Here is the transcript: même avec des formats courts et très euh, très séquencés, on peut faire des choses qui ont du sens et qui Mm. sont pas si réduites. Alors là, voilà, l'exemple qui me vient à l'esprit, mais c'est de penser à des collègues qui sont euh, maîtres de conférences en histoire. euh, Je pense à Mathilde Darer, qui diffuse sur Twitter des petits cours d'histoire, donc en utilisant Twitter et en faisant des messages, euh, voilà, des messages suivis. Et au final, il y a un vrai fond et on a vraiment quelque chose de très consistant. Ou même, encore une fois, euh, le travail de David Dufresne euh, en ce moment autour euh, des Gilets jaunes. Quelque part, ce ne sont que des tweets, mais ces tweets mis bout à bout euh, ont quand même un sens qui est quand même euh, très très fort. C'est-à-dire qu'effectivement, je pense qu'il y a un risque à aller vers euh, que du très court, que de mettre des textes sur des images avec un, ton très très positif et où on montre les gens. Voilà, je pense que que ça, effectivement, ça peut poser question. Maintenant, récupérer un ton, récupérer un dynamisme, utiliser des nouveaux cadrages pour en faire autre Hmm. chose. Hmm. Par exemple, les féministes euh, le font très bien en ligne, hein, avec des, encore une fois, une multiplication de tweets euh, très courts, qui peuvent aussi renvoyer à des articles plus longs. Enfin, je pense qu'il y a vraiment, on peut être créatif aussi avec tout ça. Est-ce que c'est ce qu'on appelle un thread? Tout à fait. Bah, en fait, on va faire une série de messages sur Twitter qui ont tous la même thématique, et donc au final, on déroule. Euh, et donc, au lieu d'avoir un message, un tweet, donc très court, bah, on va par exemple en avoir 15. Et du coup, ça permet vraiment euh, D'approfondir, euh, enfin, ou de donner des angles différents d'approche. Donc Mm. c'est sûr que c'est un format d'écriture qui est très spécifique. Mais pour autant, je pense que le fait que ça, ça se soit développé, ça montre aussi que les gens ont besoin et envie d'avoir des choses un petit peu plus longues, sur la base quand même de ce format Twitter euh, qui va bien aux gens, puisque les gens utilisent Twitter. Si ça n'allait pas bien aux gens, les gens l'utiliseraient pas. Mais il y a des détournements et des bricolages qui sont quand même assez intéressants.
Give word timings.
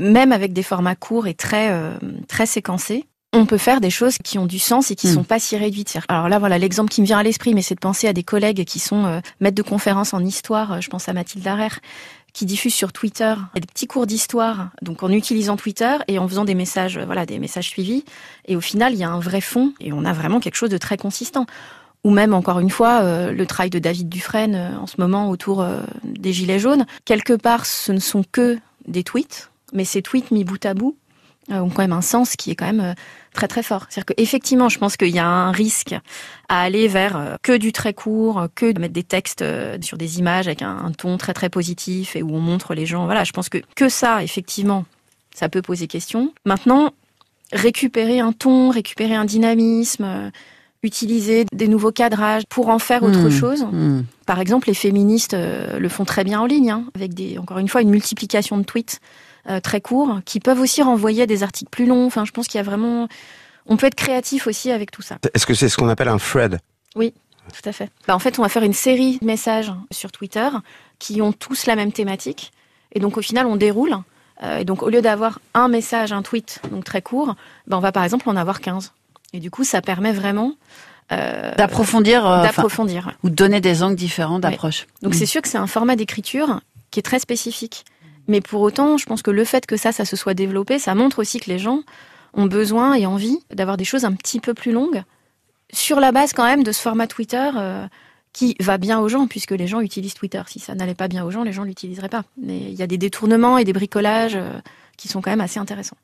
même 0.00 0.32
avec 0.32 0.52
des 0.52 0.62
formats 0.64 0.96
courts 0.96 1.26
et 1.28 1.34
très 1.34 1.70
euh, 1.70 1.92
très 2.26 2.46
séquencés, 2.46 3.06
on 3.32 3.46
peut 3.46 3.58
faire 3.58 3.80
des 3.80 3.90
choses 3.90 4.16
qui 4.24 4.38
ont 4.38 4.46
du 4.46 4.58
sens 4.58 4.90
et 4.90 4.96
qui 4.96 5.06
Mm. 5.06 5.14
sont 5.14 5.22
pas 5.24 5.38
si 5.38 5.56
réduites. 5.56 5.96
Alors 6.08 6.28
là, 6.28 6.40
voilà, 6.40 6.58
l'exemple 6.58 6.90
qui 6.90 7.00
me 7.00 7.06
vient 7.06 7.18
à 7.18 7.22
l'esprit, 7.22 7.54
mais 7.54 7.62
c'est 7.62 7.76
de 7.76 7.80
penser 7.80 8.08
à 8.08 8.12
des 8.12 8.24
collègues 8.24 8.64
qui 8.64 8.80
sont 8.80 9.04
euh, 9.04 9.20
maîtres 9.38 9.54
de 9.54 9.62
conférences 9.62 10.12
en 10.14 10.24
histoire. 10.24 10.72
euh, 10.72 10.80
Je 10.80 10.88
pense 10.90 11.08
à 11.08 11.12
Mathilde 11.12 11.44
Darer, 11.44 11.68
qui 12.32 12.44
diffuse 12.46 12.74
sur 12.74 12.92
Twitter 12.92 13.34
des 13.54 13.60
petits 13.60 13.86
cours 13.86 14.06
d'histoire, 14.06 14.70
donc 14.82 15.02
en 15.04 15.10
utilisant 15.10 15.56
Twitter 15.56 15.96
et 16.08 16.18
en 16.18 16.26
faisant 16.26 16.44
des 16.44 16.54
messages, 16.56 16.96
euh, 16.96 17.04
voilà, 17.04 17.24
des 17.24 17.38
messages 17.38 17.68
suivis. 17.68 18.04
Et 18.46 18.56
au 18.56 18.60
final, 18.60 18.94
il 18.94 18.98
y 18.98 19.04
a 19.04 19.10
un 19.10 19.20
vrai 19.20 19.40
fond 19.40 19.74
et 19.80 19.92
on 19.92 20.04
a 20.04 20.12
vraiment 20.12 20.40
quelque 20.40 20.56
chose 20.56 20.70
de 20.70 20.78
très 20.78 20.96
consistant. 20.96 21.46
Ou 22.02 22.10
même, 22.10 22.32
encore 22.34 22.58
une 22.60 22.70
fois, 22.70 23.00
euh, 23.02 23.30
le 23.30 23.46
travail 23.46 23.68
de 23.70 23.78
David 23.78 24.08
Dufresne 24.08 24.54
euh, 24.56 24.76
en 24.78 24.86
ce 24.88 24.94
moment 24.98 25.28
autour 25.30 25.60
euh, 25.60 25.80
des 26.04 26.32
Gilets 26.32 26.58
jaunes. 26.58 26.86
Quelque 27.04 27.34
part, 27.34 27.66
ce 27.66 27.92
ne 27.92 28.00
sont 28.00 28.24
que 28.32 28.58
des 28.88 29.04
tweets, 29.04 29.49
mais 29.72 29.84
ces 29.84 30.02
tweets 30.02 30.30
mis 30.30 30.44
bout 30.44 30.64
à 30.64 30.74
bout 30.74 30.96
euh, 31.50 31.58
ont 31.58 31.70
quand 31.70 31.82
même 31.82 31.92
un 31.92 32.02
sens 32.02 32.36
qui 32.36 32.50
est 32.50 32.54
quand 32.54 32.66
même 32.66 32.80
euh, 32.80 32.94
très 33.32 33.48
très 33.48 33.62
fort. 33.62 33.86
C'est-à-dire 33.88 34.14
qu'effectivement, 34.14 34.68
je 34.68 34.78
pense 34.78 34.96
qu'il 34.96 35.08
y 35.08 35.18
a 35.18 35.26
un 35.26 35.50
risque 35.50 35.94
à 36.48 36.60
aller 36.60 36.86
vers 36.86 37.16
euh, 37.16 37.36
que 37.42 37.56
du 37.56 37.72
très 37.72 37.94
court, 37.94 38.46
que 38.54 38.70
de 38.70 38.80
mettre 38.80 38.92
des 38.92 39.02
textes 39.02 39.44
sur 39.80 39.98
des 39.98 40.18
images 40.18 40.46
avec 40.46 40.62
un, 40.62 40.92
ton 40.96 41.16
très 41.16 41.32
très 41.32 41.48
positif 41.48 42.14
et 42.14 42.22
où 42.22 42.34
on 42.34 42.40
montre 42.40 42.74
les 42.74 42.86
gens. 42.86 43.06
Voilà, 43.06 43.24
je 43.24 43.32
pense 43.32 43.48
que 43.48 43.58
que 43.74 43.88
ça, 43.88 44.22
effectivement, 44.22 44.84
ça 45.34 45.48
peut 45.48 45.62
poser 45.62 45.86
question. 45.86 46.32
Maintenant, 46.44 46.92
récupérer 47.52 48.20
un 48.20 48.32
ton, 48.32 48.70
récupérer 48.70 49.14
un 49.14 49.24
dynamisme, 49.24 50.30
utiliser 50.82 51.44
des 51.52 51.68
nouveaux 51.68 51.92
cadrages 51.92 52.42
pour 52.48 52.68
en 52.68 52.78
faire 52.78 53.02
autre 53.02 53.28
Hmm. 53.28 53.30
chose. 53.30 53.64
Hmm. 53.70 54.02
Par 54.26 54.40
exemple, 54.40 54.68
les 54.68 54.74
féministes 54.74 55.34
euh, 55.34 55.78
le 55.78 55.88
font 55.88 56.04
très 56.04 56.24
bien 56.24 56.40
en 56.40 56.46
ligne, 56.46 56.70
hein, 56.70 56.84
avec 56.94 57.14
des, 57.14 57.38
encore 57.38 57.58
une 57.58 57.68
fois, 57.68 57.82
une 57.82 57.90
multiplication 57.90 58.56
de 58.58 58.62
tweets 58.62 59.00
euh, 59.48 59.60
très 59.60 59.80
courts, 59.80 60.20
qui 60.24 60.40
peuvent 60.40 60.60
aussi 60.60 60.82
renvoyer 60.82 61.22
à 61.22 61.26
des 61.26 61.42
articles 61.42 61.70
plus 61.70 61.86
longs. 61.86 62.06
Enfin, 62.06 62.24
je 62.24 62.30
pense 62.30 62.46
qu'il 62.46 62.58
y 62.58 62.60
a 62.60 62.64
vraiment, 62.64 63.08
on 63.66 63.76
peut 63.76 63.86
être 63.86 63.94
créatif 63.94 64.46
aussi 64.46 64.70
avec 64.70 64.90
tout 64.90 65.02
ça. 65.02 65.18
Est-ce 65.34 65.46
que 65.46 65.54
c'est 65.54 65.68
ce 65.68 65.76
qu'on 65.76 65.88
appelle 65.88 66.08
un 66.08 66.18
thread? 66.18 66.58
Tout 66.96 67.68
à 67.68 67.72
fait. 67.72 67.90
Bah, 68.06 68.14
en 68.14 68.18
fait, 68.18 68.38
on 68.38 68.42
va 68.42 68.48
faire 68.48 68.62
une 68.62 68.72
série 68.74 69.18
de 69.20 69.26
messages 69.26 69.72
sur 69.90 70.12
Twitter 70.12 70.48
qui 70.98 71.20
ont 71.20 71.32
tous 71.32 71.66
la 71.66 71.74
même 71.74 71.90
thématique, 71.90 72.52
et 72.92 73.00
donc 73.00 73.16
au 73.16 73.22
final, 73.22 73.46
on 73.46 73.56
déroule. 73.56 73.96
Euh, 74.42 74.58
et 74.58 74.64
donc, 74.64 74.82
au 74.82 74.88
lieu 74.88 75.02
d'avoir 75.02 75.40
un 75.52 75.68
message, 75.68 76.12
un 76.12 76.22
tweet, 76.22 76.60
donc 76.70 76.84
très 76.84 77.02
court, 77.02 77.34
bah, 77.66 77.76
on 77.76 77.80
va 77.80 77.92
par 77.92 78.04
exemple 78.04 78.28
en 78.28 78.36
avoir 78.36 78.60
15. 78.60 78.92
Et 79.32 79.40
du 79.40 79.50
coup, 79.50 79.64
ça 79.64 79.80
permet 79.80 80.12
vraiment 80.12 80.54
euh, 81.12 81.54
D'approfondir, 81.56 82.24
euh, 82.24 82.44
enfin, 82.44 82.64
ou 83.24 83.30
de 83.30 83.34
donner 83.34 83.60
des 83.60 83.82
angles 83.82 83.96
différents 83.96 84.38
d'approche. 84.38 84.86
Donc 85.02 85.14
Mm. 85.14 85.16
c'est 85.16 85.26
sûr 85.26 85.42
que 85.42 85.48
c'est 85.48 85.58
un 85.58 85.66
format 85.66 85.96
d'écriture 85.96 86.60
qui 86.92 87.00
est 87.00 87.02
très 87.02 87.18
spécifique. 87.18 87.84
Mais 88.28 88.40
pour 88.40 88.60
autant, 88.60 88.96
je 88.96 89.06
pense 89.06 89.22
que 89.22 89.32
le 89.32 89.44
fait 89.44 89.66
que 89.66 89.76
ça, 89.76 89.90
ça 89.90 90.04
se 90.04 90.14
soit 90.14 90.34
développé, 90.34 90.78
ça 90.78 90.94
montre 90.94 91.18
aussi 91.18 91.40
que 91.40 91.50
les 91.50 91.58
gens 91.58 91.80
ont 92.34 92.46
besoin 92.46 92.94
et 92.94 93.06
envie 93.06 93.40
d'avoir 93.52 93.76
des 93.76 93.84
choses 93.84 94.04
un 94.04 94.12
petit 94.12 94.38
peu 94.38 94.54
plus 94.54 94.70
longues, 94.70 95.02
sur 95.72 95.98
la 95.98 96.12
base 96.12 96.32
quand 96.32 96.44
même 96.44 96.62
de 96.62 96.70
ce 96.70 96.80
format 96.80 97.08
Twitter 97.08 97.50
euh, 97.56 97.86
qui 98.32 98.54
va 98.60 98.78
bien 98.78 99.00
aux 99.00 99.08
gens, 99.08 99.26
puisque 99.26 99.50
les 99.50 99.66
gens 99.66 99.80
utilisent 99.80 100.14
Twitter. 100.14 100.42
Si 100.46 100.60
ça 100.60 100.76
n'allait 100.76 100.94
pas 100.94 101.08
bien 101.08 101.24
aux 101.24 101.32
gens, 101.32 101.42
les 101.42 101.52
gens 101.52 101.64
l'utiliseraient 101.64 102.08
pas. 102.08 102.22
Mais 102.40 102.58
il 102.58 102.74
y 102.74 102.82
a 102.82 102.86
des 102.86 102.98
détournements 102.98 103.58
et 103.58 103.64
des 103.64 103.72
bricolages 103.72 104.38
qui 104.96 105.08
sont 105.08 105.20
quand 105.20 105.30
même 105.30 105.40
assez 105.40 105.58
intéressants. 105.58 105.96